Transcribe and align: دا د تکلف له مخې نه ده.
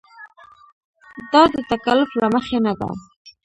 دا 1.31 1.43
د 1.53 1.55
تکلف 1.71 2.09
له 2.21 2.27
مخې 2.33 2.57
نه 2.65 2.73
ده. 2.79 2.89